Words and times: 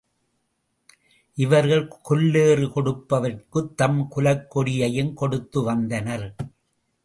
இவர்கள் 1.33 1.91
கொல்லேறு 2.09 2.67
கொடுப்பவர்க்குத் 2.67 3.73
தம் 3.75 4.07
குலக் 4.09 4.51
கொடியையும் 4.51 5.13
கொடுத்து 5.13 5.63
வந்தனர். 5.63 6.35